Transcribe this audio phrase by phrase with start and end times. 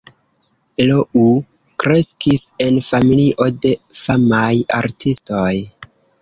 [0.91, 1.25] Lou
[1.83, 5.55] kreskis en familio de famaj artistoj.